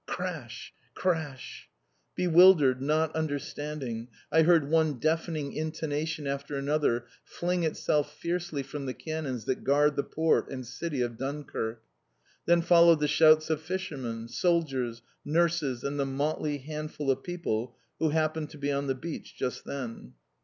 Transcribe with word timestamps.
Crash! 0.07 0.73
Crash! 0.95 1.69
Bewildered, 2.15 2.81
not 2.81 3.15
understanding, 3.15 4.07
I 4.31 4.41
heard 4.41 4.67
one 4.67 4.93
deafening 4.97 5.53
intonation 5.53 6.25
after 6.25 6.55
another 6.55 7.05
fling 7.23 7.63
itself 7.65 8.11
fiercely 8.17 8.63
from 8.63 8.87
the 8.87 8.95
cannons 8.95 9.45
that 9.45 9.63
guard 9.63 9.95
the 9.95 10.03
port 10.03 10.49
and 10.49 10.65
city 10.65 11.01
of 11.03 11.19
Dunkirk. 11.19 11.83
Then 12.47 12.63
followed 12.63 12.99
the 12.99 13.07
shouts 13.07 13.51
of 13.51 13.61
fishermen, 13.61 14.27
soldiers, 14.27 15.03
nurses 15.23 15.83
and 15.83 15.99
the 15.99 16.05
motley 16.07 16.57
handful 16.57 17.11
of 17.11 17.21
people 17.21 17.77
who 17.99 18.09
happened 18.09 18.49
to 18.49 18.57
be 18.57 18.71
on 18.71 18.87
the 18.87 18.95
beach 18.95 19.35
just 19.37 19.65
then. 19.65 20.13